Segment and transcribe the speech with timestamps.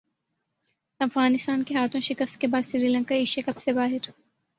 [0.99, 4.09] افغانستان کے ہاتھوں شکست کے بعد سری لنکا ایشیا کپ سے باہر